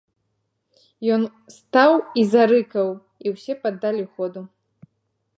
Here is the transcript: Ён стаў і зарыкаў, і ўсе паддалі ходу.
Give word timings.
Ён 1.17 1.21
стаў 1.57 1.91
і 2.21 2.23
зарыкаў, 2.33 2.87
і 3.27 3.35
ўсе 3.35 3.53
паддалі 3.67 4.03
ходу. 4.15 4.41